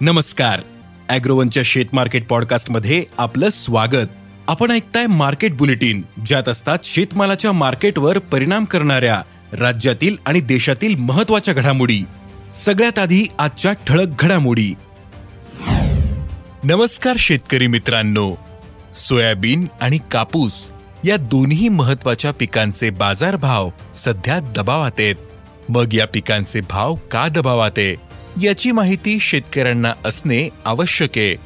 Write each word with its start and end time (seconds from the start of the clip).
नमस्कार. 0.00 0.60
अॅग्रोवनच्या 1.08 1.62
शेत 1.66 1.84
मार्केट 1.92 2.26
पॉडकास्टमध्ये 2.26 3.04
आपलं 3.18 3.50
स्वागत. 3.50 4.06
आपण 4.48 4.70
ऐकताय 4.70 5.06
मार्केट 5.06 5.56
बुलेटिन 5.56 6.02
ज्यात 6.26 6.48
असतात 6.48 6.78
शेतमालाच्या 6.84 7.52
मार्केटवर 7.52 8.18
परिणाम 8.18 8.64
करणाऱ्या 8.64 9.22
राज्यातील 9.52 10.16
आणि 10.26 10.40
देशातील 10.40 10.94
महत्त्वाच्या 10.94 11.54
घडामोडी. 11.54 12.00
सगळ्यात 12.54 12.98
आधी 12.98 13.26
आजच्या 13.38 13.72
ठळक 13.72 14.06
घडामोडी. 14.18 14.74
नमस्कार 16.64 17.16
शेतकरी 17.18 17.66
मित्रांनो. 17.66 18.34
सोयाबीन 18.94 19.66
आणि 19.80 19.98
कापूस 20.10 20.68
या 21.04 21.16
दोन्ही 21.16 21.68
महत्त्वाच्या 21.68 22.30
पिकांचे 22.30 22.90
बाजारभाव 22.90 23.70
सध्या 23.94 24.38
दबावात 24.40 24.92
आहेत. 24.98 25.16
मग 25.68 25.94
या 25.94 26.06
पिकांचे 26.06 26.60
भाव 26.60 26.94
का 26.94 27.28
दबावात 27.28 27.70
आहे 27.76 28.07
याची 28.42 28.72
माहिती 28.72 29.20
शेतकऱ्यांना 29.20 29.92
असणे 30.04 30.48
आवश्यक 30.64 31.10
आहे. 31.16 31.36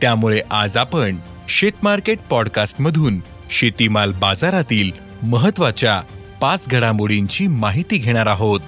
त्यामुळे 0.00 0.40
आज 0.50 0.76
आपण 0.76 1.16
शेतमार्केट 1.48 2.18
पॉडकास्टमधून 2.30 3.20
शेतीमाल 3.50 4.12
बाजारातील 4.12 4.90
महत्त्वाच्या 5.22 6.02
पाच 6.40 6.68
घडामोडींची 6.68 7.46
माहिती 7.46 7.96
घेणार 7.96 8.26
आहोत. 8.26 8.60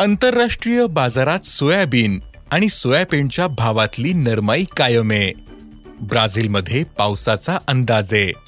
आंतरराष्ट्रीय 0.00 0.86
बाजारात 0.86 1.46
सोयाबीन 1.46 2.20
आणि 2.50 2.68
सोयाबीनच्या 2.68 3.46
भावातली 3.46 4.12
नरमाई 4.12 4.64
कायम 4.76 5.10
आहे. 5.10 5.32
ब्राझीलमध्ये 6.02 6.84
पावसाचा 6.84 7.58
अंदाज 7.68 8.14
आहे. 8.14 8.47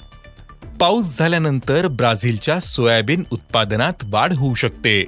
पाऊस 0.81 1.17
झाल्यानंतर 1.17 1.87
ब्राझीलच्या 1.87 2.59
सोयाबीन 2.59 3.23
उत्पादनात 3.31 3.93
वाढ 4.03 4.33
होऊ 4.33 4.53
शकते 4.53 5.05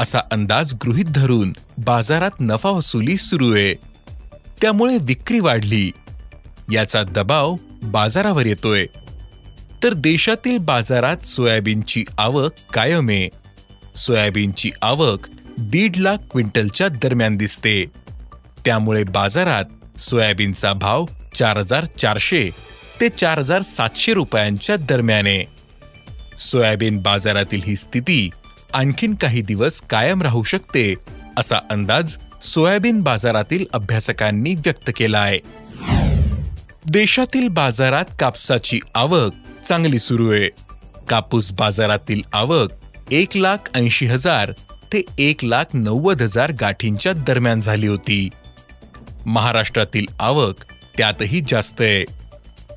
असा 0.00 0.18
अंदाज 0.32 0.74
गृहीत 0.74 1.04
धरून 1.04 1.52
बाजारात 1.78 2.30
नफा 2.40 2.70
वसुली 2.70 3.16
सुरू 3.16 3.54
आहे. 3.54 3.74
त्यामुळे 4.62 4.98
विक्री 5.00 5.40
वाढली. 5.40 5.90
याचा 6.72 7.02
दबाव 7.02 7.56
बाजारावर 7.82 8.46
येतोय. 8.46 8.86
तर 9.82 9.92
देशातील 9.92 10.58
बाजारात 10.58 11.16
सोयाबीनची 11.16 12.04
आवक 12.18 12.50
कायम 12.72 13.08
आहे. 13.08 13.28
सोयाबीनची 13.96 14.70
आवक 14.82 15.26
दीड 15.58 15.96
लाख 15.96 16.16
क्विंटलच्या 16.30 16.88
दरम्यान 16.88 17.36
दिसते. 17.36 17.84
त्यामुळे 18.64 19.04
बाजारात 19.04 19.98
सोयाबीनचा 20.00 20.72
भाव 20.72 21.06
चार 21.34 21.56
हजार 21.56 21.84
चारशे 21.84 22.50
ते 23.00 23.08
चार 23.08 23.38
हजार 23.38 23.62
सातशे 23.62 24.14
रुपयांच्या 24.14 24.76
दरम्याने. 24.76 25.44
सोयाबीन 26.38 26.98
बाजारातील 26.98 27.60
ही 27.64 27.76
स्थिती 27.76 28.28
आणखीन 28.74 29.14
काही 29.14 29.42
दिवस 29.42 29.80
कायम 29.80 30.22
राहू 30.22 30.42
शकते 30.42 30.94
असा 31.38 31.56
अंदाज 31.70 32.16
सोयाबीन 32.42 33.00
बाजारातील 33.02 33.64
अभ्यासकांनी 33.72 34.54
व्यक्त 34.54 34.90
केला 34.96 35.18
आहे 35.18 35.38
देशातील 36.90 37.48
बाजारात 37.48 38.04
कापसाची 38.20 38.80
आवक 38.94 39.64
चांगली 39.64 39.98
सुरू 39.98 40.30
आहे. 40.30 40.48
कापूस 41.08 41.52
बाजारातील 41.52 42.22
आवक 42.32 42.70
एक 43.10 43.36
लाख 43.36 43.70
ऐंशी 43.74 44.06
हजार 44.06 44.52
ते 44.92 45.02
एक 45.18 45.44
लाख 45.44 45.64
नव्वद 45.74 46.22
हजार 46.22 46.52
गाठींच्या 46.60 47.12
दरम्यान 47.12 47.60
झाली 47.60 47.86
होती. 47.86 48.28
महाराष्ट्रातील 49.26 50.06
आवक 50.20 50.64
त्यातही 50.96 51.40
जास्त 51.48 51.80
आहे. 51.80 52.04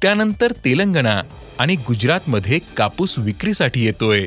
त्यानंतर 0.02 0.52
तेलंगणा 0.66 1.22
आणि 1.60 1.76
गुजरातमध्ये 1.76 2.60
कापूस 2.78 3.18
विक्रीसाठी 3.20 3.86
येतोय. 3.86 4.26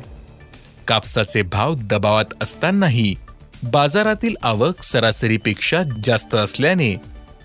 कापसाचे 0.88 1.42
भाव 1.42 1.74
दबावात 1.74 2.34
असतानाही 2.42 3.14
बाजारातील 3.62 4.34
आवक 4.42 4.82
सरासरीपेक्षा 4.82 5.82
जास्त 6.04 6.34
असल्याने 6.34 6.94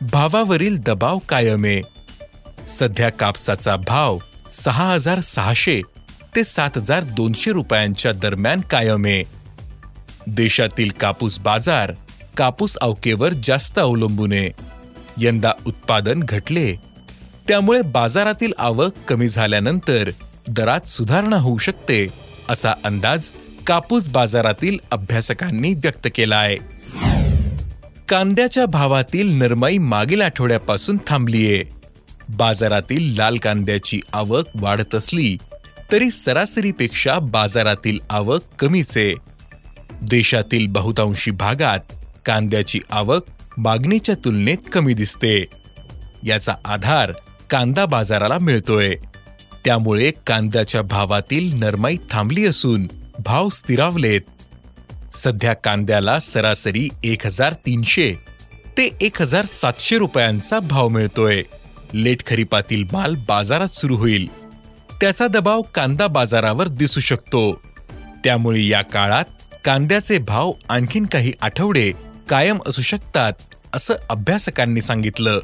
भावावरील 0.01 0.77
दबाव 0.77 1.17
कायम 1.29 1.65
आहे 1.65 1.81
सध्या 2.67 3.09
कापसाचा 3.09 3.75
भाव 3.75 4.17
सहा 4.51 4.91
हजार 4.91 5.19
सहाशे 5.21 5.81
ते 6.35 6.43
सात 6.43 6.77
हजार 6.77 7.03
दोनशे 7.03 7.51
रुपयांच्या 7.51 8.11
दरम्यान 8.11 8.61
कायम 8.61 9.05
आहे 9.05 9.23
देशातील 10.27 10.89
कापूस 10.89 11.39
बाजार 11.39 11.91
कापूस 12.37 12.77
अवकेवर 12.77 13.33
जास्त 13.33 13.79
अवलंबून 13.79 14.31
आहे. 14.31 14.49
यंदा 15.17 15.51
उत्पादन 15.67 16.19
घटले 16.19 16.75
त्यामुळे 17.47 17.81
बाजारातील 17.81 18.53
आवक 18.57 18.93
कमी 19.07 19.27
झाल्यानंतर 19.29 20.09
दरात 20.49 20.87
सुधारणा 20.87 21.35
होऊ 21.35 21.57
शकते 21.57 22.07
असा 22.49 22.73
अंदाज 22.83 23.29
कापूस 23.67 24.09
बाजारातील 24.09 24.77
अभ्यासकांनी 24.91 25.73
व्यक्त 25.73 26.07
केला 26.15 26.37
आहे 26.37 26.57
कांद्याच्या 28.09 28.65
भावातील 28.65 29.31
नरमाई 29.37 29.77
मागील 29.77 30.21
आठवड्यापासून 30.21 30.97
थांबलीये. 31.07 31.63
बाजारातील 32.29 33.15
लाल 33.17 33.37
कांद्याची 33.37 33.99
आवक 34.13 34.45
वाढत 34.55 34.95
असली 34.95 35.35
तरी 35.91 36.09
सरासरीपेक्षा 36.11 37.17
बाजारातील 37.19 37.99
आवक 38.09 38.43
कमीच. 38.59 38.97
आहे 38.97 39.13
देशातील 40.01 40.67
बहुतांशी 40.67 41.31
भागात 41.31 41.93
कांद्याची 42.25 42.79
आवक 42.91 43.25
मागणीच्या 43.57 44.15
तुलनेत 44.15 44.69
कमी 44.73 44.93
दिसते. 44.93 45.43
याचा 46.23 46.55
आधार 46.65 47.11
कांदा 47.49 47.85
बाजाराला 47.85 48.37
मिळतोय. 48.39 48.95
त्यामुळे 49.65 50.11
कांद्याच्या 50.27 50.81
भावातील 50.81 51.59
नरमाई 51.59 51.97
थांबली 52.11 52.45
असून 52.45 52.87
भाव 53.19 53.49
स्थिरावलेत. 53.49 54.21
सध्या 55.15 55.53
कांद्याला 55.53 56.19
सरासरी 56.19 56.87
एक 57.03 57.25
हजार 57.25 57.53
तीनशे 57.53 58.13
ते 58.77 58.97
एक 59.01 59.21
हजार 59.21 59.45
सातशे 59.45 59.97
रुपयांचा 59.97 60.59
भाव 60.59 60.87
मिळतोय. 60.87 61.43
लेट 61.93 62.27
खरीपातील 62.27 62.83
माल 62.93 63.15
बाजारात 63.15 63.67
सुरू 63.67 63.95
होईल. 63.95 64.27
त्याचा 65.01 65.27
दबाव 65.27 65.61
कांदा 65.61 66.07
बाजारावर 66.07 66.67
दिसू 66.67 66.99
शकतो. 66.99 67.61
त्यामुळे 68.23 68.67
या 68.67 68.81
काळात 68.81 69.25
कांद्याचे 69.65 70.17
भाव 70.17 70.51
आणखीन 70.69 71.05
काही 71.05 71.33
आठवडे 71.41 71.91
कायम 72.29 72.57
असू 72.67 72.81
शकतात 72.81 73.33
असं 73.73 73.93
अभ्यासकांनी 74.09 74.81
सांगितलं. 74.81 75.39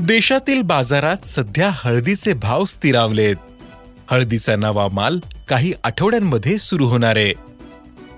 देशातील 0.00 0.62
बाजारात 0.62 1.26
सध्या 1.26 1.70
हळदीचे 1.72 2.32
भाव 2.32 2.64
स्थिरावलेत. 2.64 3.36
हळदीचा 4.10 4.56
नवा 4.56 4.88
माल 4.88 5.18
काही 5.48 5.72
आठवड्यांमध्ये 5.84 6.58
सुरू 6.58 6.86
होणार 6.86 7.16
आहे. 7.16 7.32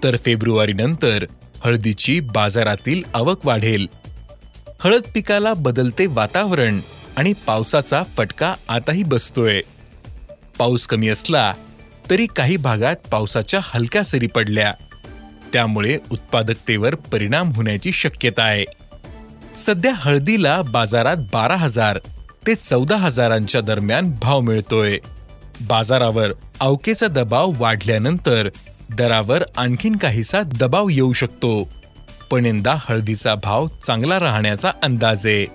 तर 0.05 0.17
फेब्रुवारी 0.17 0.73
नंतर 0.73 1.25
हळदीची 1.65 2.21
बाजारातील 2.21 3.03
आवक 3.15 3.47
वाढेल. 3.47 3.87
हळद 4.81 5.03
पिकाला 5.15 5.55
बदलते 5.55 6.07
वातावरण 6.07 6.81
आणि 7.17 7.33
पावसाचा 7.47 8.03
फटका 8.17 8.55
आताही 8.69 9.03
बसतोय. 9.03 9.61
पाऊस 10.59 10.87
कमी 10.87 11.09
असला 11.09 11.55
तरी 12.11 12.27
काही 12.37 12.57
भागात 12.57 12.97
पावसाच्या 12.97 13.61
हलक्या 13.63 14.03
सरी 14.03 14.27
पडल्या. 14.27 14.75
त्यामुळे 15.53 15.99
उत्पादकतेवर 16.13 16.95
परिणाम 16.95 17.53
होण्याची 17.53 17.93
शक्यता 17.93 18.43
आहे. 18.43 18.65
सध्या 19.59 19.93
हळदीला 19.95 20.63
बाजारात 20.63 21.17
बारा 21.17 21.57
हजार 21.57 21.99
ते 22.47 22.55
चौदा 22.55 22.97
हजारांच्या 22.97 23.61
दरम्यान 23.61 24.13
भाव 24.23 24.41
मिळतोय. 24.41 24.99
बाजारावर 25.61 26.29
अवकेचा 26.61 27.07
दबाव 27.07 27.53
वाढल्यानंतर 27.57 28.49
दरावर 28.91 29.43
आणखीन 29.57 29.97
काहीसा 29.97 30.43
दबाव 30.43 30.89
येऊ 30.89 31.13
शकतो. 31.13 31.71
पण 32.31 32.47
यंदा 32.47 32.75
हळदीचा 32.79 33.35
भाव 33.35 33.67
चांगला 33.87 34.21
राहण्याचा 34.21 34.71
अंदाज 34.83 35.27
आहे. 35.27 35.47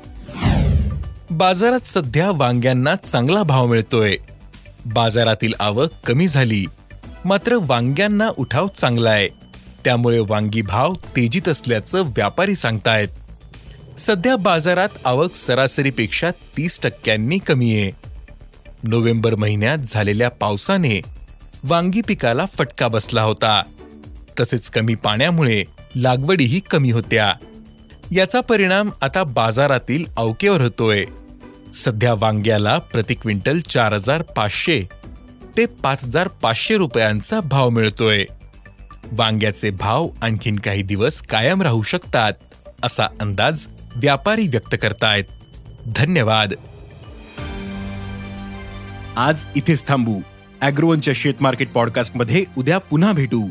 बाजारात 1.30 1.88
सध्या 1.88 2.32
वांग्यांना 2.32 2.96
चांगला 2.96 3.44
भाव 3.44 3.68
मिळतोय. 3.68 4.18
बाजारातील 4.86 5.54
आवक 5.60 5.90
कमी 6.06 6.28
झाली. 6.28 6.66
मात्र 7.26 7.58
वांग्यांना 7.62 8.30
उठाव 8.38 8.68
चांगला 8.68 9.10
आहे 9.10 9.30
त्यामुळे 9.86 10.20
वांगी 10.20 10.62
भाव 10.62 10.94
तेजीत 10.94 11.48
असल्याचं 11.48 12.02
व्यापारी 12.02 12.56
सांगतायत. 12.56 13.08
सध्या 13.98 14.36
बाजारात 14.36 14.90
आवक 15.06 15.36
सरासरीपेक्षा 15.36 16.32
तीस 16.32 16.80
टक्क्यांनी 16.84 17.38
कमी 17.38 17.76
आहे. 17.76 17.92
नोव्हेंबर 18.84 19.36
महिन्यात 19.36 19.78
झालेल्या 19.78 20.30
पावसाने 20.30 21.02
वांगी 21.64 22.02
पिकाला 22.02 22.46
फटका 22.58 22.88
बसला 22.88 23.22
होता. 23.22 23.64
तसेच 24.40 24.70
कमी 24.70 24.96
पाण्यामुळे 24.96 25.64
लागवडीही 25.96 26.60
कमी 26.60 26.92
होत्या. 26.92 27.34
याचा 28.12 28.42
परिणाम 28.42 28.90
आता 29.02 29.24
बाजारातील 29.24 30.06
अवकेवर 30.18 30.62
होतोय. 30.62 31.06
सध्या 31.76 32.14
वांग्याला 32.14 32.78
प्रति 32.78 33.14
क्विंटल 33.14 33.60
चार 33.60 33.94
हजार 33.94 34.22
पाचशे 34.22 34.82
ते 35.58 35.66
पाच 35.66 36.04
हजार 36.04 36.28
पाचशे 36.28 36.78
रुपयांचा 36.78 37.40
भाव 37.40 37.70
मिळतोय. 37.70 38.26
वांग्याचे 39.12 39.70
भाव 39.70 40.08
आणखीन 40.22 40.60
काही 40.60 40.82
दिवस 40.82 41.22
कायम 41.22 41.62
राहू 41.62 41.82
शकतात 41.82 42.34
असा 42.84 43.06
अंदाज 43.20 43.68
व्यापारी 44.00 44.48
व्यक्त 44.48 44.76
करतायत. 44.82 45.24
धन्यवाद. 45.96 46.54
आज 49.16 49.44
इथेच 49.56 49.88
थांबू. 49.88 50.22
अॅग्रोवनच्या 50.62 51.14
शेत 51.18 51.34
मार्केट 51.42 51.72
पॉडकास्टमध्ये 51.72 52.46
उद्या 52.58 52.78
पुन्हा 52.78 53.12
भेटू. 53.12 53.50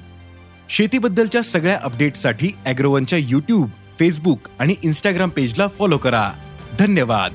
शेतीबद्दलच्या 0.68 1.42
सगळ्या 1.42 1.78
अपडेटसाठी 1.82 2.50
अॅग्रोवनच्या 2.66 3.18
युट्यूब 3.18 3.70
फेसबुक 3.98 4.40
आणि 4.58 4.74
इन्स्टाग्राम 4.84 5.28
पेजला 5.28 5.66
फॉलो 5.66 5.98
करा. 5.98 6.32
धन्यवाद. 6.78 7.32